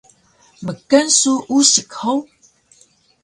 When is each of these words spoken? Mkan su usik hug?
Mkan 0.65 1.07
su 1.19 1.33
usik 1.57 1.89
hug? 2.01 2.23